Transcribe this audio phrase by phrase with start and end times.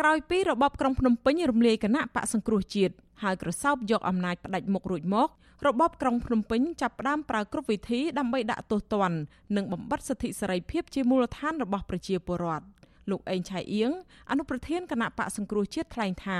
[0.00, 5.28] ក្រោយពីរបបក្រុងភ្នំពេញរំលាយគណៈបកសង្គ្រោះជាតិហើយក្រសោបយកអំណាចផ្ដាច់មុខរួចមក
[5.66, 9.18] របបក្រុងភ្នំពេញចាប់ផ្ដើមប្រើគ្រប់វិធីដើម្បីដាក់ទោសទណ្ឌ
[9.56, 12.66] និងបំបត្តិសិទ្ធិសេរីភាពជាមូលដ្ឋានរបស់ប្រជាពលរដ្ឋ
[13.10, 13.90] លោកអេងឆៃអៀង
[14.30, 16.38] អនុប្រធានគណៈបកសង្គ្រោះជាតិថ្លែងថា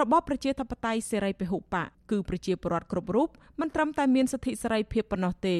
[0.00, 3.28] របបប្រជាធិបតេយ្យសេរីពហុបកគឺប្រជាពលរដ្ឋគ្រប់រូប
[3.60, 5.56] មិនត្រឹមតែមានសិទ្ធិសេរីភាពប៉ុណ្ណោះទេ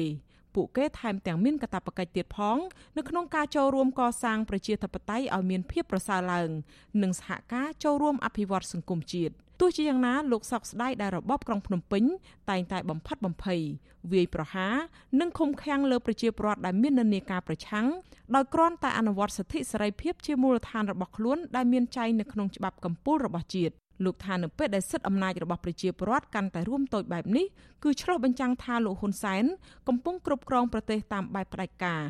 [0.55, 2.57] ពួកគេថែមទាំងមានកាតព្វកិច្ចទៀតផង
[2.97, 6.49] នៅក្នុងការចូលរួមកសាងប្រជាធិបតេយ្យឲ្យមានភាពប្រសើរឡើង
[7.01, 12.03] និងសហការចូលរួមអភិវឌ្ឍសង្គមជាតិទោះជាយ៉ាងណាលោកសោកស្ដាយដែលរបបក្រុងភ្នំពេញ
[12.49, 13.61] តែងតែបំផិតបំភ័យ
[14.11, 14.75] វាយប្រហារ
[15.19, 17.87] និងឃុំឃាំងលើប្រជាពលរដ្ឋដែលមាននិន្នាការប្រឆាំង
[18.35, 27.45] ដោយគ្រាន់តែអនុវត្តសិទ្ធិសេរីភាពជាមូលដ្ឋានរបស់ខ្លួនដែលមានចែងនៅក្នុងច្បាប់កម្ពុជារបស់ជាតិ លោកថានៅពេលដែលសិទ្ធិអំណាចរបស់ប្រជាពលរដ្ឋកាន់តែរួមតូចបែបនេះ
[27.83, 29.43] គឺឆ្លុះបញ្ចាំងថាលោកហ៊ុនសែន
[29.87, 32.01] កំពុងគ្រប់គ្រងប្រទេសតាមបែបផ្ដាច់ការ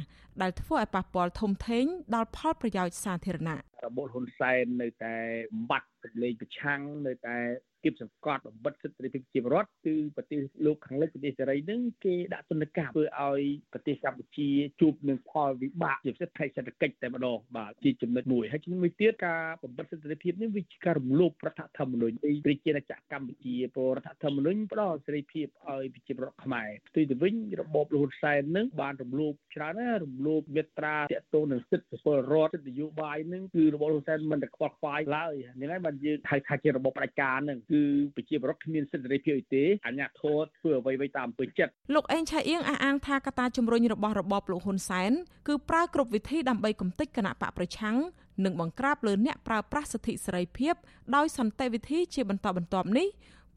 [0.42, 1.86] ដែលធ្វើឲ្យប៉ះពាល់ធំធេង
[2.16, 5.16] ដល់ផលប្រយោជន៍សាធារណៈរបបហ៊ុនសែននៅតែ
[5.54, 7.38] បំបត្តិសម្លេងប្រឆាំងនៅតែ
[7.84, 13.42] គៀបសង្កត់បំបិតសិទ្ធិសេរីភាពជាពលរដ្ឋគឺប្រទេសលោកខាងលិចប្រទេសសេរីនឹងគេដាក់ទណ្ឌកម្មធ្វើឲ្យ
[13.74, 14.50] ប្រទេសកម្ពុជា
[14.82, 37.82] ជួបនឹងផលវិបាកជាពិសេសផ្នែកសេដ្ឋកិច្ចតែម្ដងបាទជាចំណុចមួយហើយចំណុចមួយទៀតការបំបិតសិទ្ធិសេរីភាពនេះវាជាការរំលោភរដ្ឋធម្មនុញ្ញនៃប្រជាណាចក្រកម្ពុជាព្រោះរដ្ឋធម្មនុញ្ញផ្ដល់សេរីភាពឲ្យប្រជាពលរដ្ឋខ្មែរផ្ទុយទៅវិញរបបលហ៊ុនសែននឹងបានរំលោភច្រើនណារំលោភមេត្រាតកតងនឹងសិទ្ធិពលរដ្ឋសិទ្ធិនយោបាយនឹងគឺរបបលហ៊ុនសែនមិនតែខ្វល់ខ្វាយឡើយហ្នឹងហើយបានយើងហៅថាជារបបផ្ដាច់ការនឹងគឺ
[38.16, 45.12] ប្រជាពលរដ្ឋគ្មានសិទ្ធិសេរីភាពអីទេអញ្ញាធម៌ធ្វើអ្វីៗតាមអំពើចិត្តលោកអេងឆៃអៀងអះអាងថាកត្តាជំរុញរបស់របបលោកហ៊ុនសែន
[45.48, 47.98] គឺប្រើគ្រប់វិធីដើម្បីកំទេចគណៈបកប្រឆាំង
[48.46, 50.74] និងបង្ក្រាបលើអ្នកប្រើប្រាស់សិទ្ធិសេរីភាព
[51.16, 53.08] ដោយសន្តិវិធីជាបន្តបន្ទាប់នេះ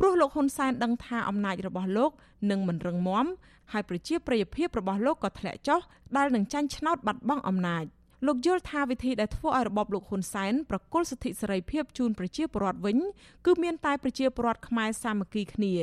[0.05, 2.11] ព្រោះលោកហ៊ុនសែនដឹងថាអំណាចរបស់លោក
[2.51, 3.27] នឹងមិនរឹងមាំ
[3.73, 5.81] ហើយប្រជាប្រិយភាពរបស់លោកក៏ធ្លាក់ចុះ
[6.17, 7.85] ដែលនឹងចាញ់ឆ្នោតបាត់បង់អំណាច។
[8.27, 12.99] លោកយល់ថាវិធីដែលធ្វើឲ្យរបបលោកហ៊ុនសែនប្រគល់សិទ្ធិសេរីភាពជូនប្រជាពលរដ្ឋវិញ
[13.47, 15.75] គឺមានតែប្រជាពលរដ្ឋខ្មែរសាមគ្គីគ្នា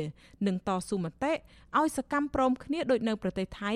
[0.46, 1.32] និងតស៊ូមតិ
[1.78, 3.72] ឲ្យសកម្មព្រមគ្នាដូចនៅប្រទេសថៃ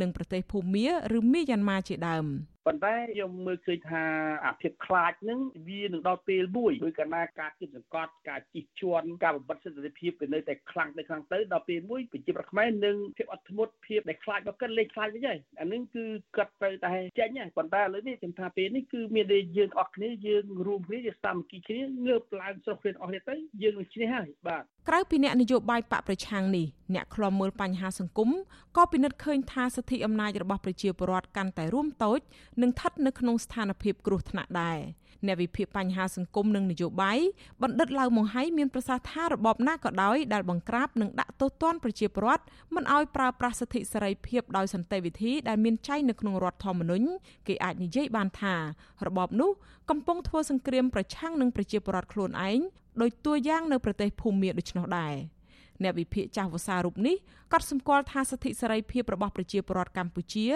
[0.00, 0.86] និងប្រទេសភូមា
[1.16, 2.26] ឬមីយ៉ាន់ម៉ាជាដើម។
[2.66, 4.04] ប៉ុន្តែខ្ញុំមើលឃើញថា
[4.46, 16.04] អាភាពខ្លាចហ្នឹងវានឹងដល់ពេលមួយដោយកាលណាការគិតសង្កត់ការជិះជាន់ការបំបត្តិសិទ្ធិភាពវានៅតែខ្លាំងទៅខ្លាំងទៅដល់ពេលមួយប្រជាប្រដ្ឋខ្មែរនឹងភាពអត់ធ្មត់ភាពដែលខ្លាចមកកិនលេខខ្លាចវិញហើយអានឹងគឺ
[16.36, 28.30] កាត់ទៅតែចេញហើយប៉ុន្តែឥឡូវនេះខ្ញុំថាពេលនេះគឺមានតែយើងអស់គ្នាយើងរួមគ្នាជាសាមគ្គីគ្នាងើបឡើងស្រុះគ្នាអស់គ្នាទៅយើងនឹងឈ្នះហើយបាទ ក្រៅពីអ្នកនយោបាយបកប្រឆាំងនេះអ្នកខ្លំមើលបញ្ហាសង្គម
[28.76, 32.20] ក៏ពិនិត្យឃើញថាសិទ្ធិអំណាចរបស់ប្រជាពលរដ្ឋកាន់តែរួមតូច
[32.62, 34.78] និងស្ថិតនៅក្នុងស្ថានភាពគ្រោះថ្នាក់ដែរ
[35.26, 37.18] អ្នកវិភាគបញ្ហាសង្គមនិងនយោបាយ
[37.62, 42.44] បណ្ឌិតឡៅម៉ុងហៃមានប្រសាសន៍ថារបបណាក៏ដោយដែលបង្ក្រាបនិងដាក់ទោសទណ្ឌប្រជាពលរដ្ឋ
[42.74, 47.06] មិនឲ្យប្រើប្រាស់សិទ្ធិសេរីភាពដោយសន្តិវិធីដែលមានចែងនៅក្នុងរដ្ឋធម្មនុញ្ញ
[47.48, 48.54] គេអាចនិយាយបានថា
[49.06, 49.50] របបនោះ
[49.90, 52.58] កំពុងធ្វើសង្គ្រាមប្រឆាំងនឹងប្រជាពលរដ្ឋខ្លួនឯង
[53.00, 55.14] ដោយតួយ៉ាងនៅប្រទេសភូមាដូច្នោះដែរ
[55.82, 57.16] អ្នកវិភាគចាស់វសារូបនេះ
[57.52, 60.46] ក៏សម្គាល់ថាសិទ្ធិសេរីភាពរបស់ប្រជាពលរដ្ឋកម្ពុជា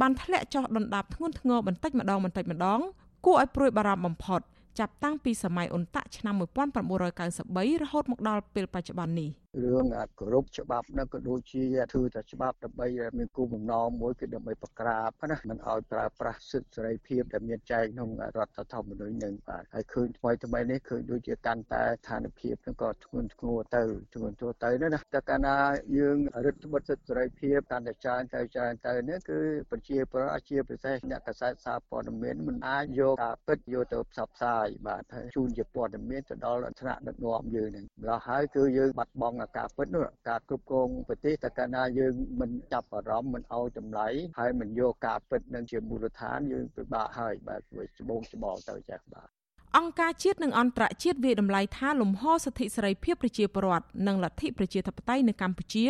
[0.00, 2.80] បានធ្លាក់ចុះដុនដាបធ្ងន់ធ្ងរបន្តិចម្ដងបន្តិចម្ដង
[3.24, 4.40] គួរឲ្យព្រួយបារម្ភបំផុត
[4.78, 9.30] ចាប់តាំងពីសម័យអ៊ុនតាក់ឆ្នាំ1993រហូតមកដល់ពេលបច្ចុប្បន្ននេះ។
[9.62, 9.84] រឿង
[10.18, 12.86] គោរពច្បាប់នោះក៏ដូចជាធ្វើតែច្បាប់ដើម្បី
[13.18, 23.84] មានគោលបំណងមួយគឺដើម្បីបង្ក្រាបណាមិនឲ្យប្រើប្រាស់សិទ្ធិសេរីភាពដែលមានចែងក្នុងរដ្ឋធម្មនុញ្ញនឹងបាទហើយឃើញថ្មីថ្មីនេះឃើញដូចជាកាន់តែស្ថានភាពនឹងក៏ធ្ងន់ធ្ងរទៅ
[24.14, 25.56] ធ្ងន់ធ្ងរទៅណាតែកាលណា
[25.98, 29.38] យើងរដ្ឋបတ်សិទ្ធិសេរីភាពកាន់តែច្រើនទៅច្រើនទៅនេះគឺ
[29.70, 49.28] ប្រជាពលរដ្ឋជាពិសេសអ្នកកសែតសារព័ត៌មានមិនអាចយកការពិតយកទៅផ្សព្វផ្សាយបាទហើយជូនជាព័ត៌មានទៅដល់ថ្នាក់ដឹកនាំយើងនឹងម្ល៉េះហើយគឺយើងបាត់បង់ការពិតនោះការគ្រប់គ្រងប្រទេសតែកាលណាយើងមិនចាប់អារម្មណ៍មិនឲ្យតម្លៃហើយមិនយកការពិតនឹងជាមូលដ្ឋានយើងពិបាកហើយបាទវាច្បងច្បងទៅចាស់បាទ
[49.76, 55.86] អង្គការជាតិនិងអន្តរជាតិវាតម្លៃថាលំហសិទ្ធិសេរីភាពប្រជាពលរដ្ឋនិងលទ្ធិប្រជាធិបតេយ្យនៅកម្ពុជា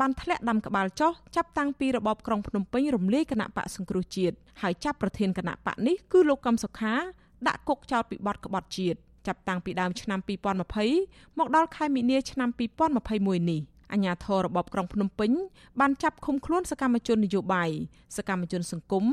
[0.00, 6.94] បានធ្លាក់ដាំក្បាលចុះចាប់តាំងពីរបបក្រុងភ្នំពេញរំលាយគណៈបកសង្គ្រោះជាតិហើយចាប់ប្រធានគណៈបកនេះគឺលោកកឹមសុខា
[7.48, 10.20] ដាក់គុកចោតពីបទក្បត់ជាតិ ចាប់តាំងពីដើមឆ្នាំ
[10.78, 12.48] 2020មកដល់ខែមីនាឆ្នាំ
[12.98, 13.60] 2021នេះ
[13.92, 15.30] អាជ្ញាធររបបក្រុងភ្នំពេញ
[15.80, 17.70] បានចាប់ឃុំខ្លួនសកម្មជននយោបាយ
[18.16, 19.04] សកម្មជនសង្គម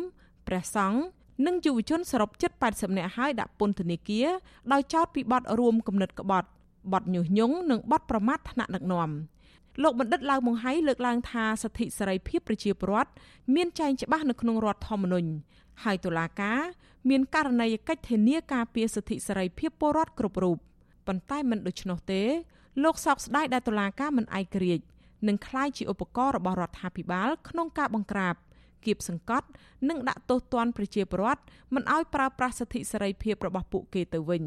[0.47, 0.99] ព្រះសង្ឃ
[1.45, 4.27] និងយុវជនសរុបជិត80នាក់ហើយដាក់ពន្ធនាគារ
[4.71, 6.47] ដោយចោទពីបទរួមគំនិតក្បត់
[6.93, 9.09] បទញុះញង់និងបទប្រមាថថ្នាក់ដឹកនាំ
[9.82, 13.10] លោកបណ្ឌិតឡៅម៉ុងហៃលើកឡើងថាសិទ្ធិសេរីភាពប្រជាពលរដ្ឋ
[13.54, 15.30] មានចែងច្បាស់នៅក្នុងរដ្ឋធម្មនុញ្ញ
[15.82, 16.60] ហើយតុលាការ
[17.10, 20.56] មានករណីកិច្ចធានាការពារសិទ្ធិសេរីភាពពលរដ្ឋគ្រប់រូប
[21.06, 22.22] ប៉ុន្តែមិនដូច្នោះទេ
[22.82, 24.84] លោកសោកស្ដាយដែលតុលាការមិនឯករាជ្យ
[25.28, 28.34] និងคล้ายជាឧបករណ៍របស់រដ្ឋាភិបាលក្នុងការបង្ក្រាប
[28.84, 29.48] គៀបសង្កត់
[29.88, 31.42] និងដាក់ទោសទណ្ឌប្រជាពលរដ្ឋ
[31.74, 34.44] មិនឲ្យប្រើប្រាស់សិទ្ធិសេរីភាពរបស់ពួកគេទៅវិញ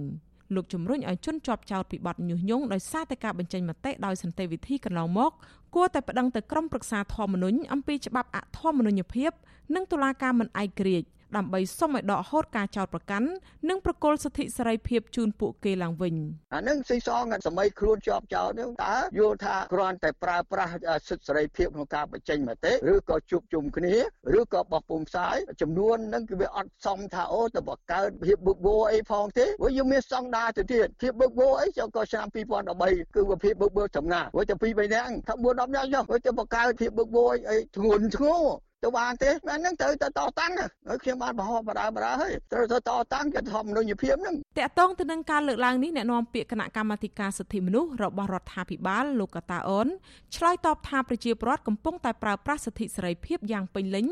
[0.54, 5.32] លោកជំរុញឲ្យជន់ជាប់ចោតពីបទញុះញង់ដោយសារតែការបញ្ចេញមតិដោយសន្តិវិធីកន្លងមក
[5.74, 9.30] គួរតែប្តឹងទៅក្រមប្រឹក្សាធម្មនុញ្ញអំពីច្បាប់អធម្មនុញ្ញភាព
[9.74, 13.28] និងតុលាការមិនឯករាជ្យ ដើម្បីសុំឲ្យដកហូតការចោទប្រកាន់
[13.68, 16.14] និងប្រគល់សិទ្ធិសេរីភាពជូនពួកគេឡើងវិញ
[16.54, 20.70] អានឹងស៊ីសងសម័យខ្លួនជាប់ចោទនោះតើយល់ថាគ្រាន់តែប្រើប្រាស់
[21.08, 23.94] សិទ្ធិសេរីភាពក្នុងការបញ្ចេញមតិឬក៏ជួបជុំគ្នា
[24.38, 38.42] ឬក៏បោះពុំផ្សាយចំនួននឹងគឺវាអត់សមថាអូទៅបង្កើតភាពបឹកបោអីផងទេព្រោះយើងមានស្តង់ដារទៅទៀតភាពបឹកបោអីចូលក៏ឆ្នាំ2013គឺភាពបឹកបោចំណាព្រោះតែពី3នាក់ថា4 10នាក់ចុះព្រោះទៅបង្កើតភាពបឹកបោអីធ្ងន់ធ្ងរ
[38.84, 40.52] ទៅបានទេមែនហ្នឹងត្រូវទៅតតាំង
[40.88, 49.88] ហើយខ្ញុំបានបរោះបដាបដាហើយត្រូវទៅតតាំងជាធម្មនុញ្ញភាពហ្នឹងតកតងទៅនឹងការលើកឡើងនេះអ្នកនាំពាក្យគណៈកម្មាធិការសិទ្ធិមនុស្សរបស់រដ្ឋាភិបាលលោកកតាអូន
[50.36, 54.06] ឆ្លើយតបថាប្រជាពលរដ្ឋកំពុងតែប្រើប្រាស់សិទ្ធិសេរីភាពយ៉ាងពេញលេញ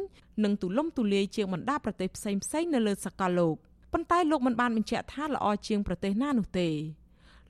[0.44, 3.56] និងទូលំទូលាយជាងបណ្ដាប្រទេសផ្សេងផ្សេងនៅលើសកលលោក
[3.92, 6.68] ប៉ុន្តែលោកមិនបានបញ្ជាក់ថាល្អជាងប្រទេសណានោះទេ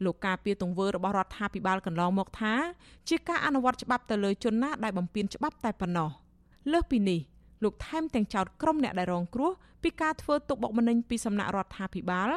[0.04, 2.54] លោកការពីទង្វើរបស់រដ្ឋាភិបាលកន្លងមកថា
[3.08, 6.10] ជាការអនុវត្តច្បាប់ទៅលើជនណាដែលបំពានច្បាប់តែប៉ុណ្ណោះ។
[6.72, 7.20] លើសពីនេះ
[7.62, 9.52] លោកថែមទាំងចោទក្រុមអ្នកដែលរងគ្រោះ
[9.82, 12.30] ពីការធ្វើទុកបុកម្នេញពីសំណាក់រដ្ឋាភិបាល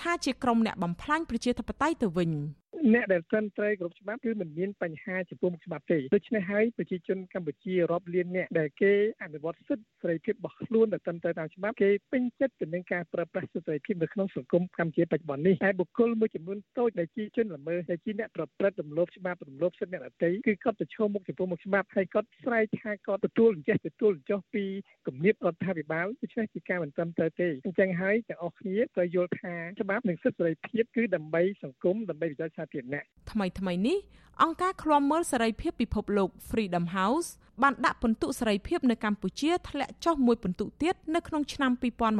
[0.00, 2.30] ថាជាក្រុមអ្នកបំផ្លាញប្រជាធិបតេយ្យទៅវិញ។
[2.90, 8.92] អ្នកដែលត្រឹមត្រូវគ្រប់ច្បាប់គឺមិនមានបញ្ហាចំពោះមុខច្បាប់ទេដូច្នេះហើយប្រជាជនកម្ពុជារាប់លានអ្នកដែលគេ
[9.22, 24.64] អនុវត្តសិទ្ធិសេរីភាពរបស់ខ្លួនដែលត្រឹមត្រូវតាមច្បាប់គេពេញចិត្តទៅនឹងការប្រើប្រាស់សិទ្ធិសេរីភាពនៅក្នុងសង្គមកម្ពុជាបច្ចុប្បន្ននេះតែបុគ្គលមួយចំនួនតូចដែលជាជនល្មើសដែលជាអ្នកប្រព្រឹត្តរំលោភច្បាប់រំលោភសិទ្ធិអ្នកដទៃគឺគាត់ប្រឈមមុខចំពោះមុខច្បាប់ហើយគាត់ស្រែកថាគាត់ទទួលអញ្ចេះទទួលអញ្ចោះពី
[25.06, 33.98] គំនាបរដ្ឋាភិបាលដូច្នេះជាការមិនត្រឹមត្រូវទេអញ្ចឹងហើយទាំងអស់គ្នាត្រូវយល់ថាច្បាប់និងសិទ្ធិសេរីភាពគឺដើម្បីសង្គមដើម្បីប្រយោជន៍សាធារណៈថ្មីថ្មីនេះ
[34.42, 37.28] អង្គការឃ្លាំមើលសេរីភាពពិភពលោក Freedom House
[37.62, 41.70] បានដាក់ពិន្ទុសេរីភាពនៅកម្ពុជាធ្លាក់ចុះមួយពិន្ទុទៀតនៅក្នុងឆ្នាំ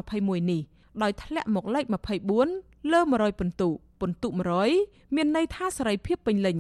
[0.02, 0.62] 2021នេះ
[1.02, 1.84] ដោយធ្លាក់មកលេខ
[2.38, 3.68] 24លើ100ពិន្ទុ
[4.00, 4.28] ពិន្ទុ
[4.72, 6.58] 100មានន័យថាសេរីភាពពេញលេញ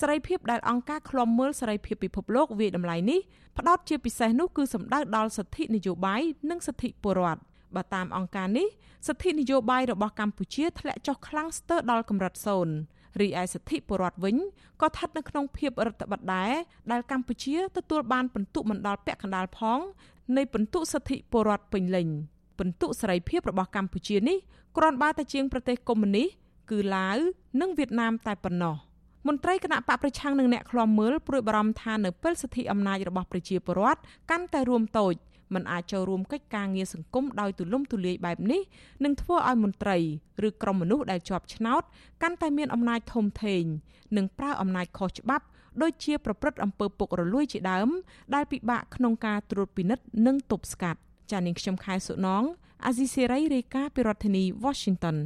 [0.00, 3.20] សេរីភាពដែលអង្គការឃ្លាំមើលសេរីភាពពិភពលោកវាយតម្លៃនេះ
[3.58, 7.42] ផ្ដោតជាពិសេសនោះគឺសំដៅដល់សិទ្ធិនយោបាយនិងសិទ្ធិពលរដ្ឋ
[7.74, 8.68] បើតាមអង្គការនេះ
[9.06, 14.36] សិទ្ធិនយោបាយរបស់កម្ពុជាធ្លាក់ចុះខ្លាំងស្ទើរដល់កម្រិត0 រីឯសិទ្ធិពលរដ្ឋវិញ
[14.80, 16.52] ក៏ស្ថិតនៅក្នុងភាពរដ្ឋបတ်ដែរ
[16.90, 19.78] ដែលកម្ពុជាទទួលបានពិន្ទុមិនដល់ពាក់កណ្ដាលផង
[20.36, 22.08] នៃពិន្ទុសិទ្ធិពលរដ្ឋពេញលេញ
[22.58, 24.38] ពិន្ទុសេរីភាពរបស់កម្ពុជានេះ
[24.76, 26.28] គ្រាន់បើតែជាងប្រទេសកុម្មុយនីស
[26.70, 27.18] គឺឡាវ
[27.60, 28.76] និងវៀតណាមតែប៉ុណ្ណោះ
[29.28, 34.00] មន្ត្រីគណៈបកប្រឆាំងនឹងអ្នកឃ្លាំមើលព្រួយបារម្ភថានៅពេលសិទ្ធិអំណាចរបស់ប្រជាពលរដ្ឋ
[34.30, 35.14] កាន់តែរួមតូច
[35.54, 38.60] មិនអាចចូលរួមកិច្ចការងារសង្គមដោយទូលំទូលាយបែបនេះ
[39.04, 39.98] នឹងធ្វើឲ្យមន្ត្រី
[40.46, 41.82] ឬក្រុមមនុស្សដែលជាប់ឆ្នោត
[42.22, 43.64] កាន់តែមានអំណាចធំធេង
[44.16, 45.44] និងប្រើអំណាចខុសច្បាប់
[45.82, 47.88] ដូចជាប្រព្រឹត្តអំពើពុករលួយជាដើម
[48.34, 51.00] ដែលពិបាកក្នុងការត្រួតពិនិត្យនិងទប់ស្កាត់
[51.30, 52.44] ចានាងខ្ញុំខែសុណង
[52.84, 55.16] អាស៊ីសេរីរាយការណ៍ពីរដ្ឋធានី Washington